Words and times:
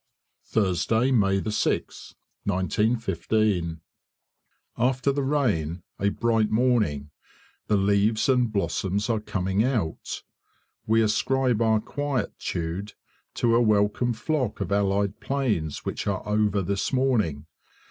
Thursday, 0.47 1.11
May 1.11 1.39
6th, 1.39 2.15
1915. 2.45 3.81
After 4.75 5.11
the 5.11 5.21
rain 5.21 5.83
a 5.99 6.09
bright 6.09 6.49
morning; 6.49 7.11
the 7.67 7.77
leaves 7.77 8.27
and 8.27 8.51
blossoms 8.51 9.11
are 9.11 9.19
coming 9.19 9.63
out. 9.63 10.23
We 10.87 11.03
ascribe 11.03 11.61
our 11.61 11.79
quietude 11.79 12.93
to 13.35 13.53
a 13.53 13.61
welcome 13.61 14.13
flock 14.13 14.59
of 14.59 14.71
allied 14.71 15.19
planes 15.19 15.85
which 15.85 16.07
are 16.07 16.27
over 16.27 16.63
this 16.63 16.91
morning. 16.91 17.45